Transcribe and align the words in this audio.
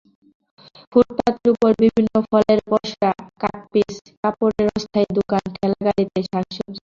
ফুটপাতের 0.91 1.47
ওপর 1.53 1.71
বিভিন্ন 1.83 2.13
ফলের 2.29 2.59
পসরা, 2.69 3.11
কাটপিস 3.41 3.93
কাপড়ের 4.21 4.67
অস্থায়ী 4.75 5.09
দোকান, 5.17 5.43
ঠেলা 5.55 5.79
গাড়িতে 5.87 6.19
শাকসবজি। 6.29 6.79